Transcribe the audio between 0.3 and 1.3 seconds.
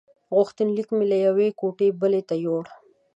غوښتنلیک مې له